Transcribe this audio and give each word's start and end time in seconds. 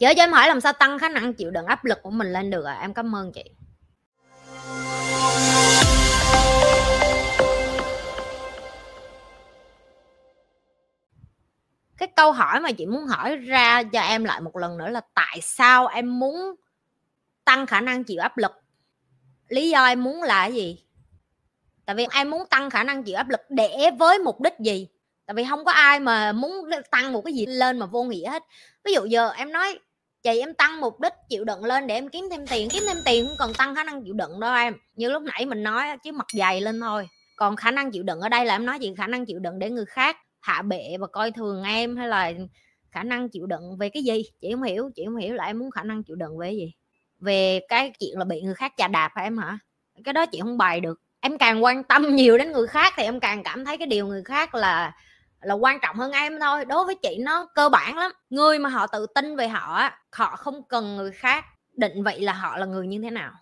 chị 0.00 0.06
ơi 0.06 0.14
cho 0.14 0.22
em 0.22 0.32
hỏi 0.32 0.48
làm 0.48 0.60
sao 0.60 0.72
tăng 0.72 0.98
khả 0.98 1.08
năng 1.08 1.34
chịu 1.34 1.50
đựng 1.50 1.66
áp 1.66 1.84
lực 1.84 2.02
của 2.02 2.10
mình 2.10 2.32
lên 2.32 2.50
được 2.50 2.64
à? 2.64 2.78
Em 2.80 2.94
cảm 2.94 3.14
ơn 3.16 3.32
chị. 3.32 3.44
Cái 11.98 12.08
câu 12.16 12.32
hỏi 12.32 12.60
mà 12.60 12.72
chị 12.72 12.86
muốn 12.86 13.06
hỏi 13.06 13.36
ra 13.36 13.82
cho 13.82 14.00
em 14.00 14.24
lại 14.24 14.40
một 14.40 14.56
lần 14.56 14.78
nữa 14.78 14.88
là 14.88 15.00
tại 15.14 15.38
sao 15.42 15.86
em 15.86 16.18
muốn 16.18 16.54
tăng 17.44 17.66
khả 17.66 17.80
năng 17.80 18.04
chịu 18.04 18.20
áp 18.20 18.38
lực? 18.38 18.52
Lý 19.48 19.70
do 19.70 19.84
em 19.84 20.04
muốn 20.04 20.22
là 20.22 20.42
cái 20.42 20.54
gì? 20.54 20.84
Tại 21.86 21.96
vì 21.96 22.06
em 22.12 22.30
muốn 22.30 22.46
tăng 22.46 22.70
khả 22.70 22.84
năng 22.84 23.02
chịu 23.02 23.16
áp 23.16 23.28
lực 23.28 23.40
để 23.48 23.90
với 23.98 24.18
mục 24.18 24.40
đích 24.40 24.54
gì? 24.60 24.88
Tại 25.26 25.34
vì 25.34 25.44
không 25.50 25.64
có 25.64 25.72
ai 25.72 26.00
mà 26.00 26.32
muốn 26.32 26.70
tăng 26.90 27.12
một 27.12 27.22
cái 27.24 27.34
gì 27.34 27.46
lên 27.46 27.78
mà 27.78 27.86
vô 27.86 28.02
nghĩa 28.02 28.30
hết. 28.30 28.44
Ví 28.84 28.92
dụ 28.92 29.04
giờ 29.04 29.30
em 29.30 29.52
nói 29.52 29.78
chị 30.22 30.40
em 30.40 30.54
tăng 30.54 30.80
mục 30.80 31.00
đích 31.00 31.12
chịu 31.28 31.44
đựng 31.44 31.64
lên 31.64 31.86
để 31.86 31.94
em 31.94 32.08
kiếm 32.08 32.24
thêm 32.30 32.46
tiền, 32.46 32.68
kiếm 32.72 32.82
thêm 32.86 32.96
tiền 33.04 33.26
không 33.26 33.36
còn 33.38 33.54
tăng 33.54 33.74
khả 33.74 33.84
năng 33.84 34.04
chịu 34.04 34.14
đựng 34.14 34.40
đâu 34.40 34.54
em. 34.54 34.74
Như 34.94 35.10
lúc 35.10 35.22
nãy 35.22 35.46
mình 35.46 35.62
nói 35.62 35.98
chứ 36.04 36.12
mặt 36.12 36.26
dày 36.32 36.60
lên 36.60 36.80
thôi. 36.80 37.08
Còn 37.36 37.56
khả 37.56 37.70
năng 37.70 37.90
chịu 37.90 38.02
đựng 38.02 38.20
ở 38.20 38.28
đây 38.28 38.44
là 38.44 38.54
em 38.54 38.66
nói 38.66 38.78
gì 38.78 38.94
khả 38.96 39.06
năng 39.06 39.26
chịu 39.26 39.38
đựng 39.38 39.58
để 39.58 39.70
người 39.70 39.84
khác 39.84 40.16
hạ 40.40 40.62
bệ 40.62 40.96
và 41.00 41.06
coi 41.06 41.30
thường 41.30 41.62
em 41.62 41.96
hay 41.96 42.08
là 42.08 42.32
khả 42.90 43.02
năng 43.02 43.28
chịu 43.28 43.46
đựng 43.46 43.76
về 43.78 43.88
cái 43.88 44.02
gì? 44.02 44.22
Chị 44.40 44.48
không 44.52 44.62
hiểu, 44.62 44.90
chị 44.94 45.02
không 45.04 45.16
hiểu 45.16 45.34
là 45.34 45.44
em 45.44 45.58
muốn 45.58 45.70
khả 45.70 45.82
năng 45.82 46.02
chịu 46.02 46.16
đựng 46.16 46.38
về 46.38 46.46
cái 46.46 46.56
gì? 46.56 46.72
Về 47.18 47.60
cái 47.68 47.92
chuyện 48.00 48.18
là 48.18 48.24
bị 48.24 48.40
người 48.40 48.54
khác 48.54 48.72
chà 48.76 48.88
đạp 48.88 49.12
hả 49.14 49.22
em 49.22 49.38
hả? 49.38 49.58
Cái 50.04 50.12
đó 50.12 50.26
chị 50.26 50.40
không 50.40 50.58
bày 50.58 50.80
được. 50.80 51.00
Em 51.20 51.38
càng 51.38 51.64
quan 51.64 51.84
tâm 51.84 52.16
nhiều 52.16 52.38
đến 52.38 52.52
người 52.52 52.66
khác 52.66 52.92
thì 52.96 53.02
em 53.02 53.20
càng 53.20 53.42
cảm 53.42 53.64
thấy 53.64 53.78
cái 53.78 53.86
điều 53.86 54.06
người 54.06 54.22
khác 54.24 54.54
là 54.54 54.92
là 55.42 55.54
quan 55.54 55.78
trọng 55.82 55.96
hơn 55.96 56.12
em 56.12 56.40
thôi. 56.40 56.64
Đối 56.64 56.84
với 56.84 56.94
chị 56.94 57.16
nó 57.20 57.46
cơ 57.54 57.68
bản 57.68 57.98
lắm. 57.98 58.12
Người 58.30 58.58
mà 58.58 58.68
họ 58.68 58.86
tự 58.86 59.06
tin 59.14 59.36
về 59.36 59.48
họ 59.48 59.90
họ 60.12 60.36
không 60.36 60.62
cần 60.68 60.96
người 60.96 61.12
khác 61.12 61.44
định 61.76 62.04
vị 62.04 62.18
là 62.20 62.32
họ 62.32 62.56
là 62.56 62.66
người 62.66 62.86
như 62.86 63.00
thế 63.02 63.10
nào. 63.10 63.32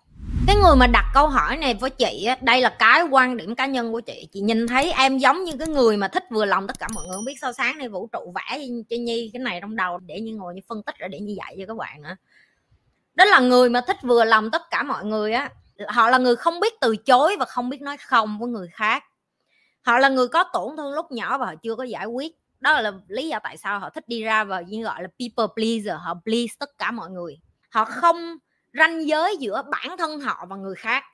Cái 0.47 0.57
người 0.57 0.77
mà 0.77 0.87
đặt 0.87 1.05
câu 1.15 1.29
hỏi 1.29 1.57
này 1.57 1.75
với 1.75 1.91
chị 1.91 2.29
đây 2.41 2.61
là 2.61 2.77
cái 2.79 3.03
quan 3.03 3.37
điểm 3.37 3.55
cá 3.55 3.67
nhân 3.67 3.93
của 3.93 4.01
chị. 4.01 4.29
Chị 4.33 4.41
nhìn 4.41 4.67
thấy 4.67 4.93
em 4.93 5.19
giống 5.19 5.45
như 5.45 5.53
cái 5.59 5.69
người 5.69 5.97
mà 5.97 6.09
thích 6.09 6.25
vừa 6.31 6.45
lòng 6.45 6.67
tất 6.67 6.79
cả 6.79 6.89
mọi 6.95 7.07
người, 7.07 7.15
không 7.17 7.25
biết 7.25 7.37
sao 7.41 7.53
sáng 7.53 7.79
nay 7.79 7.89
vũ 7.89 8.09
trụ 8.13 8.35
vẽ 8.35 8.59
cho 8.91 8.97
nhi 8.97 9.31
cái 9.33 9.41
này 9.41 9.59
trong 9.61 9.77
đầu 9.77 9.99
để 9.99 10.21
như 10.21 10.35
ngồi 10.37 10.55
như 10.55 10.61
phân 10.69 10.83
tích 10.83 10.99
rồi 10.99 11.09
để 11.09 11.21
như 11.21 11.35
dạy 11.39 11.57
cho 11.59 11.65
các 11.67 11.77
bạn 11.77 12.03
nữa. 12.03 12.17
Đó 13.15 13.25
là 13.25 13.41
người 13.41 13.69
mà 13.69 13.81
thích 13.81 13.97
vừa 14.03 14.25
lòng 14.25 14.51
tất 14.51 14.63
cả 14.71 14.83
mọi 14.83 15.05
người 15.05 15.33
á. 15.33 15.51
Họ 15.89 16.11
là 16.11 16.19
người 16.19 16.37
không 16.37 16.61
biết 16.61 16.75
từ 16.81 16.97
chối 16.97 17.37
và 17.39 17.45
không 17.45 17.69
biết 17.69 17.83
nói 17.83 17.97
không 17.97 18.39
với 18.39 18.49
người 18.49 18.69
khác 18.73 19.05
họ 19.83 19.99
là 19.99 20.09
người 20.09 20.29
có 20.29 20.45
tổn 20.53 20.77
thương 20.77 20.93
lúc 20.93 21.13
nhỏ 21.13 21.39
và 21.39 21.47
họ 21.47 21.55
chưa 21.63 21.75
có 21.75 21.85
giải 21.85 22.07
quyết. 22.07 22.37
Đó 22.61 22.81
là 22.81 22.93
lý 23.09 23.29
do 23.29 23.39
tại 23.43 23.57
sao 23.57 23.79
họ 23.79 23.91
thích 23.91 24.09
đi 24.09 24.23
ra 24.23 24.45
và 24.45 24.61
như 24.61 24.85
gọi 24.85 25.03
là 25.03 25.09
people 25.19 25.53
pleaser 25.57 26.03
họ 26.03 26.15
please 26.25 26.55
tất 26.59 26.79
cả 26.79 26.91
mọi 26.91 27.11
người. 27.11 27.39
Họ 27.71 27.85
không 27.85 28.37
ranh 28.75 29.09
giới 29.09 29.37
giữa 29.37 29.63
bản 29.71 29.97
thân 29.99 30.21
họ 30.21 30.47
và 30.49 30.57
người 30.57 30.75
khác. 30.75 31.05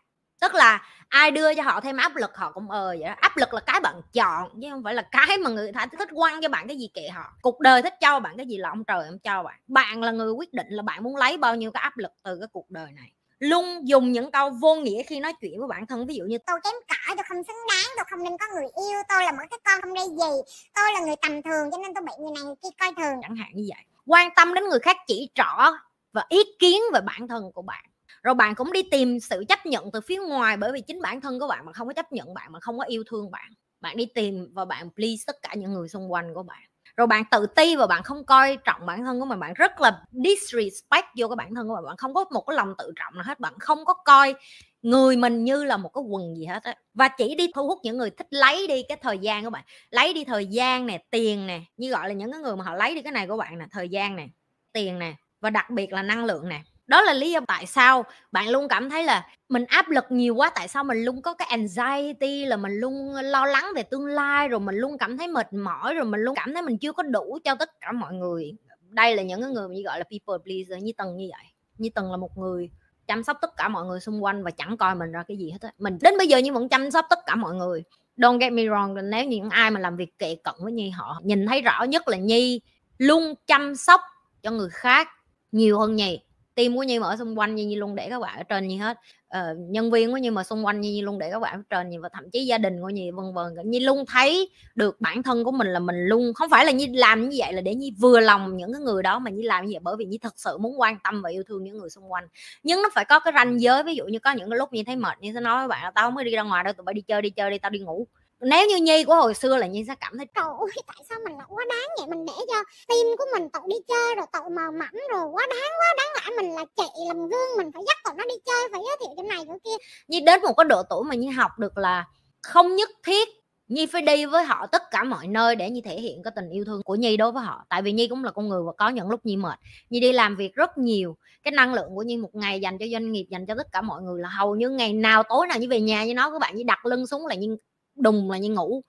Tức 0.40 0.54
là 0.54 0.82
ai 1.08 1.30
đưa 1.30 1.54
cho 1.54 1.62
họ 1.62 1.80
thêm 1.80 1.96
áp 1.96 2.16
lực 2.16 2.36
họ 2.36 2.52
cũng 2.52 2.70
ờ 2.70 2.86
vậy 2.86 3.08
đó. 3.08 3.14
Áp 3.20 3.36
lực 3.36 3.54
là 3.54 3.60
cái 3.60 3.80
bạn 3.80 4.00
chọn 4.12 4.60
chứ 4.62 4.68
không 4.70 4.82
phải 4.82 4.94
là 4.94 5.02
cái 5.10 5.38
mà 5.38 5.50
người 5.50 5.72
ta 5.72 5.86
thích 5.98 6.08
quăng 6.14 6.42
cho 6.42 6.48
bạn 6.48 6.68
cái 6.68 6.76
gì 6.76 6.88
kệ 6.94 7.08
họ. 7.08 7.36
Cuộc 7.42 7.60
đời 7.60 7.82
thích 7.82 7.94
cho 8.00 8.20
bạn 8.20 8.36
cái 8.36 8.46
gì 8.46 8.56
là 8.56 8.68
ông 8.68 8.84
trời 8.84 9.06
ông 9.06 9.18
cho 9.18 9.42
bạn. 9.42 9.60
Bạn 9.66 10.02
là 10.02 10.12
người 10.12 10.32
quyết 10.32 10.52
định 10.52 10.66
là 10.70 10.82
bạn 10.82 11.02
muốn 11.02 11.16
lấy 11.16 11.36
bao 11.36 11.56
nhiêu 11.56 11.70
cái 11.70 11.82
áp 11.82 11.98
lực 11.98 12.12
từ 12.22 12.38
cái 12.38 12.48
cuộc 12.52 12.70
đời 12.70 12.92
này 12.92 13.12
luôn 13.38 13.88
dùng 13.88 14.12
những 14.12 14.30
câu 14.30 14.50
vô 14.50 14.74
nghĩa 14.74 15.02
khi 15.02 15.20
nói 15.20 15.32
chuyện 15.40 15.58
với 15.58 15.68
bản 15.68 15.86
thân. 15.86 16.06
Ví 16.06 16.14
dụ 16.14 16.24
như, 16.24 16.38
tôi 16.46 16.60
kém 16.64 16.74
cỏi, 16.88 17.16
tôi 17.16 17.24
không 17.28 17.44
xứng 17.44 17.56
đáng, 17.68 17.92
tôi 17.96 18.04
không 18.10 18.24
nên 18.24 18.38
có 18.38 18.46
người 18.54 18.68
yêu, 18.88 19.00
tôi 19.08 19.24
là 19.24 19.32
một 19.32 19.42
cái 19.50 19.58
con 19.64 19.80
không 19.80 19.94
đây 19.94 20.06
gì, 20.08 20.52
tôi 20.74 20.92
là 20.92 21.00
người 21.00 21.16
tầm 21.22 21.42
thường, 21.42 21.70
cho 21.72 21.78
nên 21.78 21.94
tôi 21.94 22.05
bị 22.06 22.12
người 22.18 22.32
này 22.34 22.44
người 22.44 22.55
kia 22.62 22.68
coi 22.80 22.92
thường. 22.96 23.16
Chẳng 23.22 23.36
hạn 23.36 23.48
như 23.55 23.64
vậy. 23.74 23.84
Quan 24.06 24.30
tâm 24.36 24.55
đến 24.55 24.64
người 24.64 24.78
khác 24.78 24.96
chỉ 25.06 25.28
trỏ 25.34 25.72
và 26.12 26.24
ý 26.28 26.42
kiến 26.58 26.80
về 26.92 27.00
bản 27.00 27.28
thân 27.28 27.52
của 27.55 27.62
bạn. 27.62 27.84
Rồi 28.22 28.34
bạn 28.34 28.55
cũng 28.55 28.72
đi 28.72 28.82
tìm 28.82 29.20
sự 29.20 29.44
chấp 29.48 29.66
nhận 29.66 29.90
từ 29.92 30.00
phía 30.00 30.16
ngoài 30.16 30.56
bởi 30.56 30.72
vì 30.72 30.80
chính 30.80 31.02
bản 31.02 31.20
thân 31.20 31.40
của 31.40 31.48
bạn 31.48 31.66
mà 31.66 31.72
không 31.72 31.86
có 31.86 31.92
chấp 31.92 32.12
nhận 32.12 32.34
bạn, 32.34 32.52
mà 32.52 32.60
không 32.60 32.78
có 32.78 32.84
yêu 32.84 33.05
thương 33.11 33.30
bạn. 33.30 33.52
Bạn 33.80 33.96
đi 33.96 34.06
tìm 34.06 34.48
và 34.55 34.64
bạn 34.64 34.90
please 34.96 35.22
tất 35.27 35.36
cả 35.42 35.55
những 35.55 35.72
người 35.72 35.89
xung 35.89 36.12
quanh 36.12 36.34
của 36.34 36.42
bạn 36.42 36.62
rồi 36.96 37.06
bạn 37.06 37.24
tự 37.30 37.46
ti 37.46 37.77
và 37.77 37.86
bạn 37.86 38.02
không 38.02 38.24
coi 38.24 38.58
trọng 38.64 38.86
bản 38.86 39.05
thân 39.05 39.20
của 39.20 39.27
mình, 39.27 39.40
bạn 39.40 39.55
rất 39.55 39.80
là 39.80 40.02
disrespect 40.12 41.06
vô 41.18 41.28
cái 41.28 41.36
bản 41.36 41.55
thân 41.55 41.68
của 41.68 41.74
bạn. 41.74 41.84
Bạn 41.84 41.96
không 41.96 42.14
có 42.14 42.24
một 42.30 42.44
cái 42.46 42.56
lòng 42.56 42.74
tự 42.78 42.92
trọng 42.96 43.14
nào 43.14 43.24
hết, 43.27 43.40
bạn 43.40 43.55
không 43.58 43.84
có 43.84 43.94
coi 43.94 44.34
người 44.82 45.16
mình 45.16 45.44
như 45.44 45.64
là 45.64 45.77
một 45.77 45.88
cái 45.94 46.02
quần 46.08 46.36
gì 46.36 46.44
hết 46.46 46.62
á. 46.62 46.74
Và 46.94 47.08
chỉ 47.08 47.34
đi 47.34 47.50
thu 47.54 47.66
hút 47.66 47.78
những 47.83 47.98
người 47.98 48.10
thích 48.10 48.27
lấy 48.30 48.66
đi 48.66 48.83
cái 48.88 48.98
thời 49.02 49.18
gian 49.18 49.44
của 49.44 49.50
bạn, 49.50 49.64
lấy 49.90 50.14
đi 50.14 50.24
thời 50.24 50.46
gian 50.46 50.86
nè, 50.86 51.04
tiền 51.10 51.46
nè, 51.46 51.60
như 51.77 51.90
gọi 51.90 52.08
là 52.08 52.14
những 52.14 52.33
cái 52.33 52.40
người 52.40 52.56
mà 52.56 52.64
họ 52.64 52.74
lấy 52.74 52.94
đi 52.94 53.02
cái 53.02 53.12
này 53.12 53.27
của 53.27 53.36
bạn 53.36 53.58
nè, 53.58 53.66
thời 53.70 53.88
gian 53.88 54.16
nè, 54.16 54.27
tiền 54.72 54.98
nè, 54.98 55.14
và 55.40 55.50
đặc 55.50 55.70
biệt 55.70 55.92
là 55.92 56.02
năng 56.02 56.24
lượng 56.24 56.48
nè 56.48 56.62
đó 56.86 57.02
là 57.02 57.12
lý 57.12 57.30
do 57.30 57.40
tại 57.46 57.67
sao 57.67 58.05
bạn 58.33 58.48
luôn 58.48 58.68
cảm 58.68 58.90
thấy 58.90 59.05
là 59.05 59.27
mình 59.48 59.64
áp 59.68 59.89
lực 59.89 60.05
nhiều 60.08 60.34
quá, 60.34 60.50
tại 60.55 60.68
sao 60.68 60.84
mình 60.84 61.05
luôn 61.05 61.22
có 61.22 61.34
cái 61.34 61.48
anxiety, 61.48 62.45
là 62.45 62.56
mình 62.56 62.72
luôn 62.72 63.14
lo 63.14 63.46
lắng 63.46 63.64
về 63.77 63.83
tương 63.83 64.06
lai, 64.06 64.48
rồi 64.48 64.61
mình 64.61 64.77
luôn 64.77 64.98
cảm 64.98 65.18
thấy 65.18 65.28
mệt 65.28 65.52
mỏi, 65.52 65.95
rồi 65.95 66.05
mình 66.05 66.20
luôn 66.20 66.34
cảm 66.34 66.55
thấy 66.55 66.62
mình 66.62 66.78
chưa 66.78 66.92
có 66.92 67.02
đủ 67.02 67.39
cho 67.45 67.55
tất 67.55 67.80
cả 67.80 67.92
mọi 67.92 68.14
người. 68.14 68.52
Đây 68.89 69.17
là 69.17 69.22
những 69.22 69.42
cái 69.42 69.50
người 69.50 69.68
như 69.68 69.83
gọi 69.83 69.98
là 69.98 70.05
people 70.05 70.45
pleaser, 70.45 70.84
như 70.84 70.92
tầng 70.96 71.17
như 71.17 71.28
vậy. 71.33 71.46
Như 71.78 71.89
tầng 71.95 72.11
là 72.11 72.17
một 72.17 72.39
người 72.39 72.70
chăm 73.06 73.22
sóc 73.22 73.39
tất 73.40 73.56
cả 73.56 73.68
mọi 73.68 73.84
người 73.84 74.01
xung 74.01 74.24
quanh 74.24 74.45
và 74.45 74.51
chẳng 74.51 74.77
coi 74.77 74.95
mình 74.95 75.12
ra 75.12 75.24
cái 75.28 75.36
gì 75.36 75.51
hết 75.51 75.58
á. 75.61 75.72
Mình 75.78 75.98
đến 76.02 76.14
bây 76.18 76.27
giờ 76.27 76.39
như 76.39 76.52
vẫn 76.52 76.68
chăm 76.68 76.90
sóc 76.90 77.06
tất 77.11 77.18
cả 77.27 77.34
mọi 77.34 77.55
người. 77.55 77.84
Don't 78.16 78.39
get 78.39 78.52
me 78.52 78.62
wrong 78.62 79.08
nếu 79.08 79.24
những 79.24 79.51
ai 79.51 79.70
mà 79.70 79.80
làm 79.80 79.96
việc 79.96 80.18
kệ 80.18 80.34
cận 80.45 80.55
với 80.58 80.72
nhi, 80.72 80.90
họ 80.90 81.20
nhìn 81.24 81.46
thấy 81.46 81.62
rõ 81.62 81.83
nhất 81.83 82.08
là 82.08 82.16
nhi 82.16 82.61
luôn 82.98 83.34
chăm 83.46 83.74
sóc 83.74 84.01
cho 84.42 84.51
người 84.51 84.68
khác 84.70 85.08
nhiều 85.52 85.78
hơn 85.78 85.96
nhi 85.96 86.20
team 86.54 86.76
của 86.76 86.82
Nhi 86.82 86.98
mà 86.98 87.06
ở 87.08 87.16
xung 87.16 87.38
quanh 87.38 87.54
Nhi, 87.54 87.64
Nhi 87.64 87.76
luôn 87.76 87.94
để 87.94 88.08
các 88.10 88.20
bạn 88.20 88.36
ở 88.38 88.42
trên 88.42 88.68
Nhi 88.68 88.76
hết. 88.76 88.98
Ờ, 89.28 89.54
nhân 89.58 89.90
viên 89.90 90.10
của 90.10 90.16
Nhi 90.16 90.30
mà 90.30 90.44
xung 90.44 90.66
quanh 90.66 90.80
Nhi, 90.80 90.90
Nhi 90.90 91.02
luôn 91.02 91.18
để 91.18 91.30
các 91.30 91.38
bạn 91.38 91.58
ở 91.58 91.62
trên 91.70 91.90
Nhi 91.90 91.98
và 91.98 92.08
thậm 92.12 92.30
chí 92.30 92.46
gia 92.46 92.58
đình 92.58 92.82
của 92.82 92.88
Nhi 92.88 93.10
vân 93.10 93.34
vân. 93.34 93.70
Nhi 93.70 93.80
luôn 93.80 94.04
thấy 94.06 94.50
được 94.74 95.00
bản 95.00 95.22
thân 95.22 95.44
của 95.44 95.52
mình 95.52 95.66
là 95.66 95.78
mình 95.78 96.06
luôn 96.06 96.34
không 96.34 96.50
phải 96.50 96.64
là 96.64 96.72
Nhi 96.72 96.86
làm 96.86 97.28
như 97.28 97.36
vậy 97.40 97.52
là 97.52 97.60
để 97.60 97.74
Nhi 97.74 97.94
vừa 98.00 98.20
lòng 98.20 98.56
những 98.56 98.72
cái 98.72 98.82
người 98.82 99.02
đó 99.02 99.18
mà 99.18 99.30
Nhi 99.30 99.42
làm 99.42 99.66
như 99.66 99.72
vậy 99.72 99.80
bởi 99.82 99.96
vì 99.98 100.04
Nhi 100.04 100.18
thật 100.18 100.34
sự 100.36 100.58
muốn 100.58 100.80
quan 100.80 100.98
tâm 101.04 101.22
và 101.22 101.30
yêu 101.30 101.42
thương 101.48 101.64
những 101.64 101.78
người 101.78 101.90
xung 101.90 102.12
quanh. 102.12 102.24
Nhưng 102.62 102.82
nó 102.82 102.88
phải 102.94 103.04
có 103.04 103.20
cái 103.20 103.32
ranh 103.36 103.60
giới 103.60 103.82
ví 103.82 103.94
dụ 103.94 104.04
như 104.04 104.18
có 104.18 104.32
những 104.32 104.50
cái 104.50 104.58
lúc 104.58 104.72
Nhi 104.72 104.84
thấy 104.84 104.96
mệt 104.96 105.18
Nhi 105.20 105.30
sẽ 105.34 105.40
nói 105.40 105.58
với 105.58 105.68
bạn 105.68 105.84
là 105.84 105.90
tao 105.90 106.06
không 106.06 106.16
có 106.16 106.22
đi 106.22 106.30
ra 106.30 106.42
ngoài 106.42 106.64
đâu 106.64 106.72
tụi 106.72 106.84
bay 106.84 106.94
đi 106.94 107.00
chơi 107.00 107.22
đi 107.22 107.30
chơi 107.30 107.50
đi 107.50 107.58
tao 107.58 107.70
đi 107.70 107.78
ngủ 107.78 108.06
nếu 108.44 108.68
như 108.68 108.77
nhi 108.77 109.05
của 109.05 109.14
hồi 109.14 109.34
xưa 109.34 109.56
là 109.56 109.66
nhi 109.66 109.84
sẽ 109.88 109.94
cảm 110.00 110.16
thấy 110.16 110.27
trời 110.34 110.44
ơi 110.60 110.82
tại 110.86 110.96
sao 111.08 111.18
mình 111.24 111.38
lại 111.38 111.46
quá 111.48 111.64
đáng 111.68 111.88
vậy? 111.98 112.06
Mình 112.08 112.27
để 112.27 112.32
cho 112.48 112.64
tim 112.88 113.06
của 113.18 113.24
mình 113.32 113.48
tội 113.52 113.62
đi 113.68 113.77
chơi 113.88 114.14
rồi 114.14 114.27
tội 114.32 114.50
mờ 114.50 114.70
mẫm 114.70 114.94
rồi 115.12 115.27
quá 115.32 115.46
đáng 115.50 115.72
quá 115.78 115.94
đáng 115.96 116.08
lẽ 116.14 116.42
mình 116.42 116.54
là 116.54 116.64
chị 116.77 117.02
làm 117.08 117.28
gương 117.28 117.56
mình 117.56 117.72
phải 117.72 117.83
dắt 117.86 117.96
tụi 118.04 118.14
nó 118.16 118.24
đi 118.24 118.34
chơi 118.46 118.68
phải 118.72 118.80
giới 118.86 118.96
thiệu 119.00 119.14
cái 119.16 119.27
này 119.27 119.44
cái 119.48 119.58
kia. 119.64 119.84
Nhi 120.08 120.20
đến 120.20 120.40
một 120.42 120.54
cái 120.56 120.64
độ 120.64 120.83
tuổi 120.90 121.04
mà 121.04 121.14
nhi 121.14 121.28
học 121.28 121.50
được 121.58 121.78
là 121.78 122.04
không 122.42 122.77
nhất 122.77 122.90
thiết 123.06 123.28
Nhi 123.68 123.86
phải 123.86 124.02
đi 124.02 124.27
với 124.27 124.44
họ 124.44 124.66
tất 124.66 124.83
cả 124.90 125.04
mọi 125.04 125.27
nơi 125.27 125.56
để 125.56 125.70
Nhi 125.70 125.80
thể 125.80 126.00
hiện 126.00 126.22
cái 126.22 126.33
tình 126.36 126.50
yêu 126.50 126.64
thương 126.64 126.83
của 126.83 126.94
Nhi 126.94 127.16
đối 127.16 127.33
với 127.33 127.42
họ. 127.42 127.64
Tại 127.68 127.83
vì 127.83 127.92
Nhi 127.92 128.08
cũng 128.08 128.25
là 128.25 128.31
con 128.31 128.49
người 128.49 128.62
và 128.66 128.72
có 128.78 128.88
những 128.88 129.10
lúc 129.10 129.20
Nhi 129.26 129.37
mệt. 129.37 129.58
Nhi 129.90 130.00
đi 130.00 130.12
làm 130.12 130.37
việc 130.37 130.54
rất 130.54 130.78
nhiều. 130.78 131.16
Cái 131.43 131.52
năng 131.52 131.75
lượng 131.75 131.94
của 131.94 132.02
Nhi 132.02 132.16
một 132.16 132.34
ngày 132.34 132.60
dành 132.60 132.78
cho 132.78 132.87
doanh 132.93 133.12
nghiệp, 133.12 133.26
dành 133.31 133.46
cho 133.46 133.54
tất 133.54 133.66
cả 133.72 133.82
mọi 133.82 134.02
người 134.02 134.22
là 134.22 134.28
hầu 134.28 134.56
như 134.56 134.70
ngày 134.70 134.93
nào 134.93 135.22
tối 135.28 135.46
nào 135.46 135.58
Nhi 135.58 135.66
về 135.66 135.81
nhà 135.81 136.04
như 136.04 136.14
nói 136.14 136.31
các 136.32 136.38
bạn 136.38 136.56
Nhi 136.56 136.64
đặt 136.64 136.87
lưng 136.87 137.06
xuống 137.06 137.26
là 137.26 137.34
Nhi 137.34 137.49
đùng 137.96 138.31
là 138.31 138.38
như 138.38 138.50
ngủ. 138.50 138.82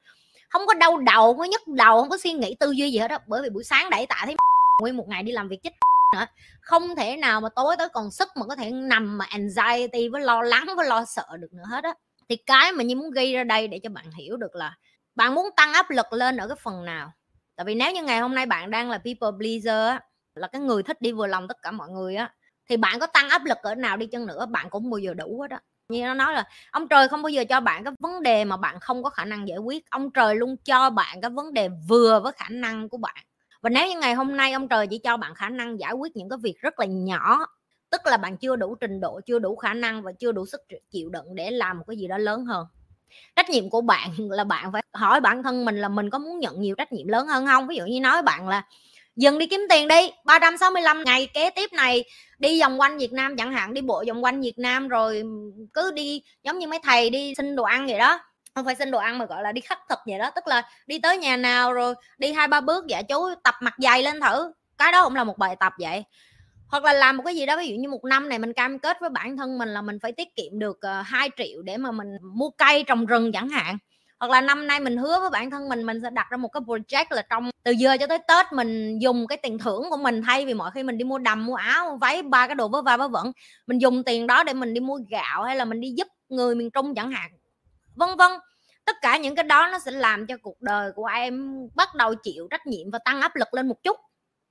Không 0.49 0.61
có 0.67 0.73
đau 0.73 0.97
đầu, 0.97 1.33
không 1.33 1.37
có 1.37 1.43
nhức 1.43 1.67
đầu, 1.67 1.99
không 1.99 2.09
có 2.09 2.17
suy 2.17 2.33
nghĩ 2.33 2.55
tư 2.59 2.71
duy 2.71 2.91
gì 2.91 2.97
hết 2.99 3.07
đó 3.07 3.17
bởi 3.27 3.41
vì 3.41 3.49
buổi 3.49 3.63
sáng 3.63 3.89
đẩy 3.89 4.05
tạ 4.05 4.21
thấy 4.25 4.35
nguyên 4.81 4.97
một 4.97 5.07
ngày 5.07 5.23
đi 5.23 5.31
làm 5.31 5.49
việc 5.49 5.59
chết 5.63 5.73
nữa. 6.15 6.25
Không 6.61 6.95
thể 6.95 7.17
nào 7.17 7.41
mà 7.41 7.49
tối 7.49 7.75
tới 7.77 7.89
còn 7.93 8.11
sức 8.11 8.29
mà 8.35 8.45
có 8.45 8.55
thể 8.55 8.71
nằm 8.71 9.17
mà 9.17 9.25
anxiety 9.29 10.09
với 10.09 10.21
lo 10.21 10.41
lắng, 10.41 10.65
với 10.75 10.87
lo 10.87 11.05
sợ 11.05 11.25
được 11.39 11.53
nữa 11.53 11.65
hết 11.71 11.83
á. 11.83 11.93
Thì 12.29 12.35
cái 12.35 12.71
mà 12.71 12.83
như 12.83 12.95
muốn 12.95 13.11
ghi 13.11 13.33
ra 13.33 13.43
đây 13.43 13.67
để 13.67 13.79
cho 13.83 13.89
bạn 13.89 14.11
hiểu 14.11 14.37
được 14.37 14.55
là 14.55 14.75
bạn 15.15 15.35
muốn 15.35 15.49
tăng 15.55 15.73
áp 15.73 15.89
lực 15.89 16.13
lên 16.13 16.37
ở 16.37 16.47
cái 16.47 16.57
phần 16.63 16.85
nào. 16.85 17.11
Tại 17.55 17.65
vì 17.65 17.75
nếu 17.75 17.91
như 17.91 18.03
ngày 18.03 18.19
hôm 18.19 18.35
nay 18.35 18.45
bạn 18.45 18.71
đang 18.71 18.89
là 18.89 18.97
people 18.97 19.37
pleaser 19.37 19.89
á, 19.89 20.01
là 20.35 20.47
cái 20.47 20.61
người 20.61 20.83
thích 20.83 21.01
đi 21.01 21.11
vừa 21.11 21.27
lòng 21.27 21.47
tất 21.47 21.57
cả 21.61 21.71
mọi 21.71 21.89
người 21.89 22.15
á, 22.15 22.33
thì 22.69 22.77
bạn 22.77 22.99
có 22.99 23.07
tăng 23.07 23.29
áp 23.29 23.45
lực 23.45 23.57
ở 23.63 23.75
nào 23.75 23.97
đi 23.97 24.05
chăng 24.05 24.25
nữa, 24.25 24.45
bạn 24.45 24.69
cũng 24.69 24.89
bao 24.89 24.97
giờ 24.97 25.13
đủ 25.13 25.41
hết 25.41 25.51
á 25.51 25.59
như 25.89 26.03
nó 26.05 26.13
nói 26.13 26.33
là, 26.33 26.43
ông 26.71 26.87
trời 26.87 27.07
không 27.07 27.21
bao 27.21 27.29
giờ 27.29 27.43
cho 27.49 27.59
bạn 27.59 27.83
cái 27.83 27.93
vấn 27.99 28.23
đề 28.23 28.45
mà 28.45 28.57
bạn 28.57 28.79
không 28.79 29.03
có 29.03 29.09
khả 29.09 29.25
năng 29.25 29.47
giải 29.47 29.57
quyết. 29.57 29.89
Ông 29.89 30.11
trời 30.11 30.35
luôn 30.35 30.55
cho 30.65 30.89
bạn 30.89 31.21
cái 31.21 31.31
vấn 31.31 31.53
đề 31.53 31.69
vừa 31.89 32.19
với 32.19 32.31
khả 32.35 32.45
năng 32.49 32.89
của 32.89 32.97
bạn. 32.97 33.15
Và 33.61 33.69
nếu 33.69 33.87
như 33.87 33.99
ngày 33.99 34.13
hôm 34.13 34.37
nay 34.37 34.51
ông 34.51 34.67
trời 34.67 34.87
chỉ 34.87 34.97
cho 34.97 35.17
bạn 35.17 35.35
khả 35.35 35.49
năng 35.49 35.79
giải 35.79 35.93
quyết 35.93 36.15
những 36.15 36.29
cái 36.29 36.39
việc 36.43 36.55
rất 36.61 36.79
là 36.79 36.85
nhỏ, 36.85 37.39
tức 37.89 38.01
là 38.05 38.17
bạn 38.17 38.37
chưa 38.37 38.55
đủ 38.55 38.75
trình 38.75 38.99
độ, 39.01 39.19
chưa 39.25 39.39
đủ 39.39 39.55
khả 39.55 39.73
năng 39.73 40.01
và 40.03 40.11
chưa 40.19 40.31
đủ 40.31 40.45
sức 40.45 40.61
chịu 40.91 41.09
đựng 41.09 41.35
để 41.35 41.51
làm 41.51 41.77
một 41.77 41.83
cái 41.87 41.97
gì 41.97 42.07
đó 42.07 42.17
lớn 42.17 42.45
hơn. 42.45 42.67
Trách 43.35 43.49
nhiệm 43.49 43.69
của 43.69 43.81
bạn 43.81 44.11
là 44.31 44.43
bạn 44.43 44.71
phải 44.71 44.83
hỏi 44.93 45.21
bản 45.21 45.43
thân 45.43 45.65
mình 45.65 45.77
là 45.81 45.89
mình 45.89 46.09
có 46.09 46.19
muốn 46.19 46.39
nhận 46.39 46.61
nhiều 46.61 46.75
trách 46.75 46.93
nhiệm 46.93 47.07
lớn 47.07 47.27
hơn 47.27 47.45
không? 47.45 47.67
Ví 47.67 47.75
dụ 47.75 47.85
như 47.85 47.99
nói 48.01 48.21
bạn 48.21 48.47
là 48.49 48.63
dừng 49.15 49.37
đi 49.37 49.47
kiếm 49.47 49.61
tiền 49.69 49.87
đi 49.87 50.11
365 50.25 51.03
ngày 51.03 51.27
kế 51.33 51.49
tiếp 51.49 51.73
này, 51.73 52.03
đi 52.39 52.61
vòng 52.61 52.79
quanh 52.79 52.97
Việt 52.97 53.13
Nam, 53.13 53.37
chẳng 53.37 53.53
hạn, 53.53 53.73
đi 53.73 53.81
bộ 53.81 54.03
vòng 54.07 54.23
quanh 54.23 54.41
Việt 54.41 54.59
Nam 54.59 54.87
rồi 54.87 55.23
cứ 55.73 55.91
đi, 55.91 56.21
giống 56.43 56.59
như 56.59 56.67
mấy 56.67 56.79
thầy 56.83 57.09
đi 57.09 57.33
xin 57.37 57.55
đồ 57.55 57.63
ăn 57.63 57.87
vậy 57.87 57.99
đó. 57.99 58.19
Không 58.55 58.65
phải 58.65 58.75
xin 58.75 58.91
đồ 58.91 58.99
ăn 58.99 59.17
mà, 59.17 59.25
gọi 59.25 59.43
là, 59.43 59.51
đi 59.51 59.61
khắc 59.61 59.79
thực 59.89 59.99
vậy 60.05 60.19
đó. 60.19 60.29
Tức 60.35 60.47
là 60.47 60.69
đi 60.87 60.99
tới 60.99 61.17
nhà 61.17 61.37
nào 61.37 61.73
rồi 61.73 61.95
đi 62.17 62.33
hai 62.33 62.47
ba 62.47 62.61
bước 62.61 62.85
dạ 62.87 63.01
chú, 63.01 63.29
tập 63.43 63.55
mặt 63.61 63.73
dày 63.77 64.03
lên 64.03 64.19
thử. 64.21 64.51
Cái 64.77 64.91
đó 64.91 65.03
cũng 65.03 65.15
là 65.15 65.23
một 65.23 65.37
bài 65.37 65.55
tập 65.59 65.73
vậy. 65.79 66.03
Hoặc 66.67 66.83
là 66.83 66.93
làm 66.93 67.17
một 67.17 67.23
cái 67.25 67.35
gì 67.35 67.45
đó, 67.45 67.57
ví 67.57 67.67
dụ 67.67 67.75
như 67.75 67.89
một 67.89 68.03
năm 68.03 68.29
này 68.29 68.39
mình 68.39 68.53
cam 68.53 68.79
kết 68.79 68.97
với 69.01 69.09
bản 69.09 69.37
thân 69.37 69.57
mình 69.57 69.69
là 69.69 69.81
mình 69.81 69.97
phải 70.01 70.11
tiết 70.11 70.35
kiệm 70.35 70.59
được 70.59 70.77
ờ, 70.81 71.01
2 71.01 71.29
triệu 71.37 71.61
để 71.61 71.77
mà 71.77 71.91
mình 71.91 72.07
mua 72.35 72.49
cây 72.49 72.83
trồng 72.83 73.05
rừng 73.05 73.31
chẳng 73.31 73.49
hạn 73.49 73.77
hoặc 74.19 74.31
là 74.31 74.41
năm 74.41 74.67
nay 74.67 74.79
mình 74.79 74.97
hứa 74.97 75.19
với 75.19 75.29
bản 75.29 75.51
thân 75.51 75.69
mình 75.69 75.85
mình 75.85 75.99
sẽ 76.03 76.09
đặt 76.09 76.27
ra 76.29 76.37
một 76.37 76.47
cái 76.47 76.61
project 76.61 77.05
là 77.09 77.21
trong 77.29 77.49
từ 77.63 77.71
giờ 77.71 77.97
cho 77.99 78.07
tới 78.07 78.19
tết 78.27 78.53
mình 78.53 78.99
dùng 78.99 79.27
cái 79.27 79.37
tiền 79.37 79.59
thưởng 79.59 79.83
của 79.89 79.97
mình, 79.97 80.21
thay 80.25 80.45
vì 80.45 80.53
mọi 80.53 80.71
khi 80.73 80.83
mình 80.83 80.97
đi 80.97 81.03
mua 81.03 81.17
đầm, 81.17 81.45
mua 81.45 81.55
áo, 81.55 81.89
mua 81.89 81.97
váy, 81.97 82.23
ba 82.23 82.47
cái 82.47 82.55
đồ 82.55 82.67
vớ 82.67 82.81
va 82.81 82.97
vớ 82.97 83.07
vẩn, 83.07 83.31
mình 83.67 83.81
dùng 83.81 84.03
tiền 84.03 84.27
đó 84.27 84.43
để 84.43 84.53
mình 84.53 84.73
đi 84.73 84.79
mua 84.79 84.99
gạo 85.09 85.43
hay 85.43 85.55
là 85.55 85.65
mình 85.65 85.81
đi 85.81 85.93
giúp 85.97 86.07
người 86.29 86.55
miền 86.55 86.71
trung 86.71 86.95
chẳng 86.95 87.11
hạn, 87.11 87.31
vân 87.95 88.09
vân. 88.17 88.31
Tất 88.85 88.95
cả 89.01 89.17
những 89.17 89.35
cái 89.35 89.43
đó 89.43 89.67
nó 89.71 89.79
sẽ 89.79 89.91
làm 89.91 90.27
cho 90.27 90.35
cuộc 90.41 90.61
đời 90.61 90.91
của 90.95 91.05
em 91.05 91.53
bắt 91.75 91.95
đầu 91.95 92.15
chịu 92.15 92.47
trách 92.51 92.67
nhiệm 92.67 92.91
và 92.91 92.99
tăng 93.05 93.21
áp 93.21 93.35
lực 93.35 93.53
lên 93.53 93.67
một 93.67 93.83
chút. 93.83 93.97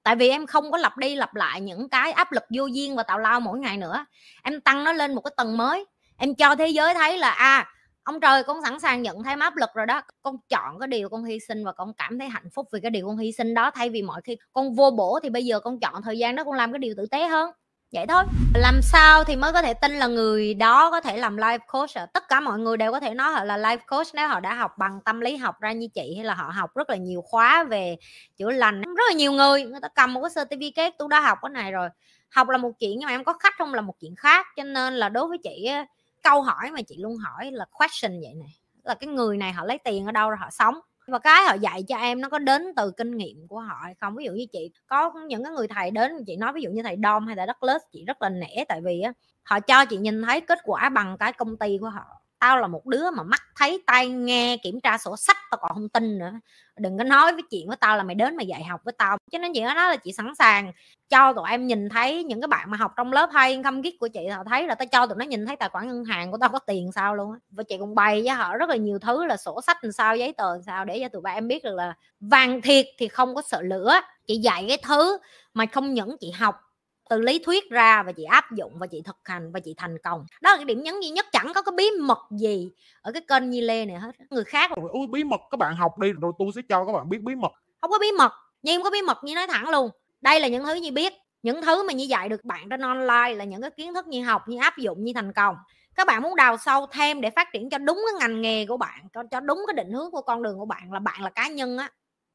Tại 0.02 0.16
vì 0.16 0.28
em 0.28 0.46
không 0.46 0.70
có 0.70 0.78
lặp 0.78 0.98
đi 0.98 1.16
lặp 1.16 1.34
lại 1.34 1.60
những 1.60 1.88
cái 1.88 2.12
áp 2.12 2.32
lực 2.32 2.42
vô 2.50 2.66
duyên 2.66 2.96
và 2.96 3.02
tào 3.02 3.18
lao 3.18 3.40
mỗi 3.40 3.58
ngày 3.58 3.76
nữa. 3.76 4.06
Em 4.42 4.60
tăng 4.60 4.84
nó 4.84 4.92
lên 4.92 5.14
một 5.14 5.20
cái 5.20 5.32
tầng 5.36 5.56
mới. 5.56 5.84
Em 6.16 6.34
cho 6.34 6.56
thế 6.56 6.68
giới 6.68 6.94
thấy 6.94 7.18
là 7.18 7.30
à 7.30 7.66
ông 8.04 8.20
trời, 8.20 8.42
con 8.42 8.62
sẵn 8.62 8.80
sàng 8.80 9.02
nhận 9.02 9.22
thêm 9.22 9.38
áp 9.38 9.56
lực 9.56 9.70
rồi 9.74 9.86
đó. 9.86 10.02
Con 10.22 10.36
chọn 10.48 10.78
cái 10.78 10.88
điều 10.88 11.08
con 11.08 11.24
hy 11.24 11.40
sinh 11.40 11.64
và 11.64 11.72
con 11.72 11.92
cảm 11.94 12.18
thấy 12.18 12.28
hạnh 12.28 12.50
phúc 12.54 12.68
vì 12.72 12.80
cái 12.80 12.90
điều 12.90 13.06
con 13.06 13.16
hy 13.16 13.32
sinh 13.32 13.54
đó. 13.54 13.70
Thay 13.70 13.90
vì 13.90 14.02
mọi 14.02 14.20
khi 14.24 14.36
con 14.52 14.74
vô 14.74 14.90
bổ 14.90 15.18
thì 15.22 15.30
bây 15.30 15.44
giờ 15.44 15.60
con 15.60 15.80
chọn 15.80 16.02
thời 16.02 16.18
gian 16.18 16.36
đó 16.36 16.44
con 16.44 16.54
làm 16.54 16.72
cái 16.72 16.78
điều 16.78 16.94
tử 16.96 17.06
tế 17.06 17.26
hơn. 17.28 17.50
Vậy 17.92 18.06
thôi. 18.08 18.24
Làm 18.54 18.80
sao 18.82 19.24
thì 19.24 19.36
mới 19.36 19.52
có 19.52 19.62
thể 19.62 19.74
tin 19.74 19.92
là 19.92 20.06
người 20.06 20.54
đó 20.54 20.90
có 20.90 21.00
thể 21.00 21.16
làm 21.16 21.36
life 21.36 21.58
coach 21.72 21.94
à? 21.94 22.06
tất 22.06 22.28
cả 22.28 22.40
mọi 22.40 22.58
người 22.58 22.76
đều 22.76 22.92
có 22.92 23.00
thể 23.00 23.14
nói 23.14 23.32
họ 23.32 23.44
là 23.44 23.58
life 23.58 23.78
coach 23.86 24.06
nếu 24.14 24.28
họ 24.28 24.40
đã 24.40 24.54
học 24.54 24.78
bằng 24.78 25.00
tâm 25.04 25.20
lý 25.20 25.36
học 25.36 25.60
ra 25.60 25.72
như 25.72 25.88
chị, 25.94 26.14
hay 26.16 26.24
là 26.24 26.34
họ 26.34 26.50
học 26.54 26.70
rất 26.76 26.90
là 26.90 26.96
nhiều 26.96 27.22
khóa 27.22 27.64
về 27.64 27.96
chữa 28.36 28.50
lành. 28.50 28.82
Rất 28.82 29.04
là 29.08 29.14
nhiều 29.14 29.32
người 29.32 29.64
người 29.64 29.80
ta 29.82 29.88
cầm 29.94 30.14
một 30.14 30.20
cái 30.20 30.44
certificate, 30.44 30.90
tôi 30.98 31.08
đã 31.10 31.20
học 31.20 31.38
cái 31.42 31.50
này 31.50 31.72
rồi. 31.72 31.88
Học 32.30 32.48
là 32.48 32.58
một 32.58 32.70
chuyện 32.78 32.98
nhưng 32.98 33.06
mà 33.06 33.12
em 33.12 33.24
có 33.24 33.32
khách 33.32 33.54
không 33.58 33.74
là 33.74 33.80
một 33.80 33.94
chuyện 34.00 34.14
khác. 34.16 34.46
Cho 34.56 34.64
nên 34.64 34.94
là 34.94 35.08
đối 35.08 35.28
với 35.28 35.38
chị 35.42 35.68
câu 36.24 36.42
hỏi 36.42 36.70
mà 36.70 36.82
chị 36.82 36.96
luôn 36.98 37.16
hỏi 37.16 37.50
là 37.52 37.66
question 37.78 38.20
vậy 38.20 38.34
này 38.34 38.58
là 38.84 38.94
cái 38.94 39.08
người 39.08 39.36
này 39.36 39.52
họ 39.52 39.64
lấy 39.64 39.78
tiền 39.84 40.06
ở 40.06 40.12
đâu 40.12 40.30
rồi 40.30 40.38
họ 40.40 40.50
sống? 40.50 40.74
Và 41.06 41.18
cái 41.18 41.44
họ 41.44 41.54
dạy 41.54 41.82
cho 41.88 41.96
em 41.96 42.20
nó 42.20 42.28
có 42.28 42.38
đến 42.38 42.72
từ 42.76 42.90
kinh 42.96 43.16
nghiệm 43.16 43.48
của 43.48 43.60
họ 43.60 43.76
hay 43.82 43.94
không? 44.00 44.16
Ví 44.16 44.24
dụ 44.24 44.32
như 44.32 44.46
chị, 44.52 44.70
có 44.86 45.12
những 45.28 45.44
cái 45.44 45.52
người 45.52 45.68
thầy 45.68 45.90
đến 45.90 46.24
chị 46.26 46.36
nói 46.36 46.52
ví 46.52 46.62
dụ 46.62 46.70
như 46.70 46.82
thầy 46.82 46.96
Dom 47.02 47.26
hay 47.26 47.36
thầy 47.36 47.46
Douglas, 47.46 47.82
chị 47.92 48.04
rất 48.04 48.22
là 48.22 48.28
nể 48.28 48.64
tại 48.68 48.80
vì 48.80 49.00
á, 49.00 49.12
họ 49.42 49.60
cho 49.60 49.84
chị 49.84 49.96
nhìn 49.96 50.22
thấy 50.22 50.40
kết 50.40 50.58
quả 50.64 50.88
bằng 50.88 51.16
cái 51.18 51.32
công 51.32 51.56
ty 51.56 51.78
của 51.80 51.88
họ 51.88 52.04
tao 52.44 52.58
là 52.58 52.66
một 52.66 52.86
đứa 52.86 53.10
mà 53.10 53.22
mắt 53.22 53.42
thấy 53.56 53.82
tay 53.86 54.08
nghe, 54.08 54.56
kiểm 54.62 54.80
tra 54.80 54.98
sổ 54.98 55.16
sách, 55.16 55.36
tao 55.50 55.58
còn 55.60 55.74
không 55.74 55.88
tin 55.88 56.18
nữa. 56.18 56.32
Đừng 56.78 56.98
có 56.98 57.04
nói 57.04 57.32
với 57.32 57.42
chuyện 57.50 57.68
với 57.68 57.76
tao 57.76 57.96
là 57.96 58.02
mày 58.02 58.14
đến 58.14 58.36
mày 58.36 58.46
dạy 58.46 58.64
học 58.64 58.80
với 58.84 58.94
tao. 58.98 59.18
Cho 59.32 59.38
nên 59.38 59.52
chị 59.54 59.60
nói 59.60 59.74
là 59.74 59.96
chị 59.96 60.12
sẵn 60.12 60.34
sàng. 60.34 60.72
Cho 61.08 61.32
tụi 61.32 61.50
em 61.50 61.66
nhìn 61.66 61.88
thấy 61.88 62.24
những 62.24 62.40
cái 62.40 62.48
bạn 62.48 62.70
mà 62.70 62.76
học 62.76 62.92
trong 62.96 63.12
lớp 63.12 63.30
hay 63.32 63.62
không 63.64 63.80
biết 63.80 63.96
của 64.00 64.08
chị 64.08 64.26
họ 64.26 64.44
thấy 64.44 64.66
là 64.66 64.74
tao 64.74 64.86
cho 64.86 65.06
tụi 65.06 65.16
nó 65.16 65.24
nhìn 65.24 65.46
thấy 65.46 65.56
tài 65.56 65.68
khoản 65.68 65.88
ngân 65.88 66.04
hàng 66.04 66.30
của 66.30 66.38
tao 66.40 66.48
có 66.48 66.58
tiền 66.58 66.90
sao 66.94 67.14
luôn 67.14 67.32
á. 67.32 67.38
Và 67.50 67.62
chị 67.62 67.76
cũng 67.78 67.94
bày 67.94 68.20
với 68.20 68.30
họ 68.30 68.56
rất 68.56 68.68
là 68.68 68.76
nhiều 68.76 68.98
thứ 68.98 69.26
là 69.26 69.36
sổ 69.36 69.60
sách 69.62 69.84
làm 69.84 69.92
sao, 69.92 70.16
giấy 70.16 70.32
tờ 70.36 70.52
làm 70.52 70.62
sao 70.62 70.84
để 70.84 70.98
cho 71.02 71.08
tụi 71.08 71.22
ba 71.22 71.30
em 71.30 71.48
biết 71.48 71.64
được 71.64 71.74
là 71.74 71.94
vàng 72.20 72.60
thiệt 72.60 72.86
thì 72.98 73.08
không 73.08 73.34
có 73.34 73.42
sợ 73.42 73.62
lửa. 73.62 73.94
Chị 74.26 74.36
dạy 74.36 74.64
cái 74.68 74.78
thứ 74.82 75.18
mà 75.54 75.66
không 75.66 75.94
những 75.94 76.16
chị 76.20 76.30
học 76.30 76.60
từ 77.10 77.20
lý 77.20 77.38
thuyết 77.38 77.70
ra 77.70 78.02
và 78.02 78.12
chị 78.12 78.24
áp 78.24 78.52
dụng 78.52 78.72
và 78.78 78.86
chị 78.86 79.02
thực 79.04 79.16
hành 79.24 79.52
và 79.52 79.60
chị 79.60 79.74
thành 79.76 79.98
công. 80.04 80.26
Đó 80.40 80.50
là 80.50 80.56
cái 80.56 80.64
điểm 80.64 80.82
nhấn 80.82 81.00
duy 81.00 81.10
nhất 81.10 81.26
chẳng 81.32 81.52
có 81.54 81.62
cái 81.62 81.72
bí 81.76 81.90
mật 82.00 82.18
gì 82.30 82.70
ở 83.00 83.12
cái 83.12 83.22
kênh 83.28 83.50
Nhi 83.50 83.60
Lê 83.60 83.84
này 83.84 83.96
hết 83.96 84.10
người 84.30 84.44
khác. 84.44 84.70
Ôi, 84.90 85.06
bí 85.10 85.24
mật 85.24 85.40
các 85.50 85.56
bạn 85.56 85.76
học 85.76 85.98
đi 85.98 86.12
rồi 86.12 86.32
tôi 86.38 86.48
sẽ 86.56 86.60
cho 86.68 86.84
các 86.84 86.92
bạn 86.92 87.08
biết 87.08 87.22
bí 87.22 87.34
mật. 87.34 87.52
Không 87.80 87.90
có 87.90 87.98
bí 87.98 88.12
mật 88.18 88.32
nhưng 88.62 88.76
không 88.76 88.84
có 88.84 88.90
bí 88.90 89.02
mật 89.02 89.24
như 89.24 89.34
nói 89.34 89.46
thẳng 89.46 89.68
luôn. 89.68 89.90
Đây 90.20 90.40
là 90.40 90.48
những 90.48 90.64
thứ 90.64 90.74
như 90.74 90.92
biết 90.92 91.12
những 91.42 91.62
thứ 91.62 91.86
mà 91.86 91.92
như 91.92 92.04
dạy 92.04 92.28
được 92.28 92.44
bạn 92.44 92.68
trên 92.70 92.80
online 92.80 93.34
là 93.34 93.44
những 93.44 93.62
cái 93.62 93.70
kiến 93.70 93.94
thức 93.94 94.06
như 94.06 94.24
học 94.24 94.48
như 94.48 94.58
áp 94.58 94.78
dụng 94.78 95.04
như 95.04 95.12
thành 95.14 95.32
công. 95.32 95.56
Các 95.94 96.06
bạn 96.06 96.22
muốn 96.22 96.36
đào 96.36 96.56
sâu 96.56 96.86
thêm 96.86 97.20
để 97.20 97.30
phát 97.30 97.48
triển 97.52 97.70
cho 97.70 97.78
đúng 97.78 98.04
cái 98.06 98.20
ngành 98.20 98.42
nghề 98.42 98.66
của 98.66 98.76
bạn 98.76 99.08
cho 99.30 99.40
đúng 99.40 99.64
cái 99.66 99.74
định 99.84 99.92
hướng 99.92 100.10
của 100.10 100.22
con 100.22 100.42
đường 100.42 100.58
của 100.58 100.64
bạn 100.64 100.92
là 100.92 100.98
bạn 100.98 101.22
là 101.22 101.30
cá 101.30 101.48
nhân 101.48 101.78
á 101.78 101.90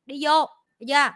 đi 0.06 0.20
vô 0.26 0.46
được 0.80 0.86
chưa 0.90 1.10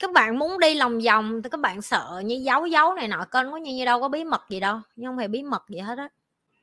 các 0.00 0.12
bạn 0.12 0.38
muốn 0.38 0.58
đi 0.58 0.74
lòng 0.74 0.98
vòng 1.06 1.42
thì 1.42 1.50
các 1.50 1.60
bạn 1.60 1.82
sợ 1.82 2.22
như 2.24 2.34
giấu 2.34 2.66
giấu 2.66 2.94
này 2.94 3.08
nọ 3.08 3.24
kênh 3.24 3.50
có 3.50 3.56
như, 3.56 3.74
như 3.74 3.84
đâu 3.84 4.00
có 4.00 4.08
bí 4.08 4.24
mật 4.24 4.42
gì 4.48 4.60
đâu 4.60 4.80
nhưng 4.96 5.08
không 5.08 5.18
hề 5.18 5.28
bí 5.28 5.42
mật 5.42 5.64
gì 5.68 5.78
hết 5.78 5.98
á. 5.98 6.08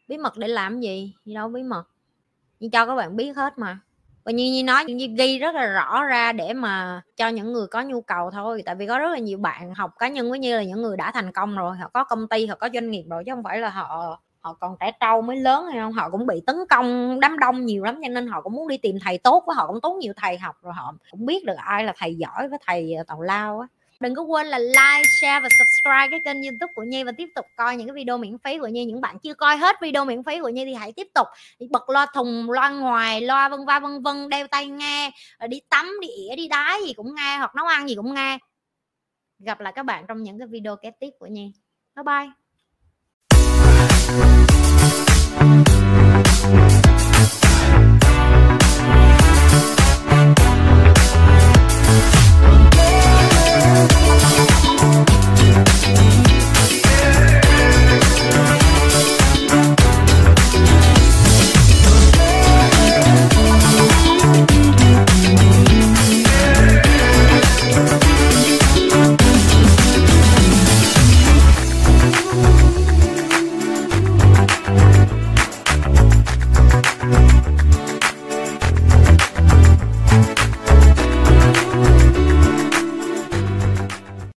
Bí 0.07 0.17
mật 0.17 0.37
để 0.37 0.47
làm 0.47 0.79
gì 0.79 1.13
gì 1.25 1.33
đâu 1.33 1.49
bí 1.49 1.63
mật. 1.63 1.83
Nhưng 2.59 2.71
cho 2.71 2.85
các 2.85 2.95
bạn 2.95 3.15
biết 3.15 3.35
hết 3.35 3.57
mà. 3.57 3.79
Và 4.23 4.31
như 4.31 4.51
như 4.51 4.63
nói 4.63 4.85
như 4.85 5.07
ghi 5.17 5.39
rất 5.39 5.55
là 5.55 5.65
rõ 5.65 6.03
ra 6.03 6.31
để 6.31 6.53
mà 6.53 7.01
cho 7.17 7.27
những 7.27 7.53
người 7.53 7.67
có 7.67 7.81
nhu 7.81 8.01
cầu 8.01 8.31
thôi 8.31 8.63
tại 8.65 8.75
vì 8.75 8.87
có 8.87 8.99
rất 8.99 9.11
là 9.11 9.19
nhiều 9.19 9.37
bạn 9.37 9.75
học 9.75 9.91
cá 9.99 10.07
nhân 10.07 10.29
với 10.29 10.39
như 10.39 10.57
là 10.57 10.63
những 10.63 10.81
người 10.81 10.97
đã 10.97 11.11
thành 11.11 11.31
công 11.31 11.55
rồi 11.55 11.77
họ 11.77 11.89
có 11.93 12.03
công 12.03 12.27
ty 12.27 12.45
họ 12.45 12.55
có 12.55 12.69
doanh 12.73 12.91
nghiệp 12.91 13.03
rồi 13.09 13.23
chứ 13.25 13.31
không 13.31 13.43
phải 13.43 13.59
là 13.59 13.69
họ 13.69 14.19
họ 14.47 14.53
còn 14.53 14.75
trẻ 14.79 14.91
trâu 14.99 15.21
mới 15.21 15.37
lớn 15.37 15.65
hay 15.65 15.79
không 15.79 15.93
họ 15.93 16.09
cũng 16.09 16.27
bị 16.27 16.41
tấn 16.47 16.55
công 16.69 17.19
đám 17.19 17.39
đông 17.39 17.65
nhiều 17.65 17.83
lắm 17.83 17.99
cho 18.03 18.09
nên 18.09 18.27
họ 18.27 18.41
cũng 18.41 18.53
muốn 18.53 18.67
đi 18.67 18.77
tìm 18.77 18.95
thầy 19.05 19.17
tốt 19.17 19.43
và 19.47 19.53
họ 19.53 19.67
cũng 19.67 19.81
tốn 19.81 19.99
nhiều 19.99 20.13
thầy 20.15 20.37
học 20.37 20.55
rồi 20.61 20.73
họ 20.73 20.93
cũng 21.11 21.25
biết 21.25 21.45
được 21.45 21.55
ai 21.57 21.83
là 21.83 21.93
thầy 21.97 22.15
giỏi 22.15 22.49
với 22.49 22.59
thầy 22.65 22.93
ờ, 22.93 23.03
tàu 23.07 23.21
lao 23.21 23.59
á. 23.59 23.67
Đừng 23.99 24.15
có 24.15 24.21
quên 24.21 24.47
là 24.47 24.57
like 24.57 25.03
share 25.21 25.39
và 25.39 25.49
subscribe 25.49 26.07
cái 26.11 26.19
kênh 26.25 26.43
youtube 26.43 26.73
của 26.75 26.83
nhi 26.83 27.03
và 27.03 27.11
tiếp 27.17 27.29
tục 27.35 27.45
coi 27.57 27.77
những 27.77 27.87
cái 27.87 27.93
video 27.93 28.17
miễn 28.17 28.37
phí 28.43 28.59
của 28.59 28.67
nhi. 28.67 28.85
Những 28.85 29.01
bạn 29.01 29.19
chưa 29.19 29.33
coi 29.33 29.57
hết 29.57 29.75
video 29.81 30.05
miễn 30.05 30.23
phí 30.23 30.39
của 30.39 30.49
nhi 30.49 30.65
thì 30.65 30.73
hãy 30.73 30.91
tiếp 30.91 31.07
tục 31.13 31.27
bật 31.69 31.89
loa 31.89 32.05
thùng 32.13 32.51
loa 32.51 32.69
ngoài 32.69 33.21
loa 33.21 33.49
vân 33.49 33.65
va 33.65 33.79
vân 33.79 34.01
vân 34.03 34.29
đeo 34.29 34.47
tay 34.47 34.67
nghe 34.67 35.11
ờ, 35.37 35.47
đi 35.47 35.61
tắm 35.69 35.91
đi 36.01 36.07
ỉa 36.07 36.35
đi 36.35 36.47
đá 36.47 36.77
gì 36.85 36.93
cũng 36.93 37.15
nghe 37.15 37.37
hoặc 37.37 37.55
nấu 37.55 37.65
ăn 37.65 37.87
gì 37.89 37.95
cũng 37.95 38.13
nghe. 38.13 38.37
Gặp 39.39 39.59
lại 39.59 39.73
các 39.75 39.83
bạn 39.83 40.05
trong 40.07 40.23
những 40.23 40.39
cái 40.39 40.47
video 40.47 40.75
kế 40.75 40.91
tiếp 40.99 41.09
của 41.19 41.27
nhi. 41.27 41.51
Bye 41.95 42.03
bye. 42.03 42.46
Thank 45.39 46.76